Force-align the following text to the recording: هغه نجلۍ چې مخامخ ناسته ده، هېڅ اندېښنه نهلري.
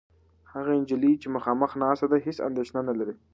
هغه 0.51 0.71
نجلۍ 0.81 1.13
چې 1.21 1.27
مخامخ 1.35 1.71
ناسته 1.83 2.05
ده، 2.11 2.17
هېڅ 2.25 2.37
اندېښنه 2.47 2.81
نهلري. 2.87 3.15